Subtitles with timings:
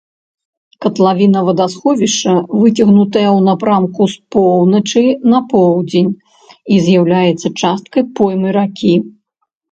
[0.83, 6.09] Катлавіна вадасховішча выцягнутая ў напрамку з поўначы на поўдзень
[6.73, 8.95] і з'яўляецца часткай поймы ракі.